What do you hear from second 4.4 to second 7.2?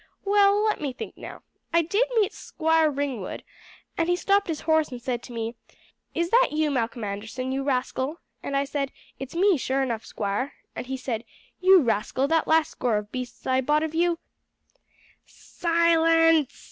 his horse and said to me: 'Is that you, Malcolm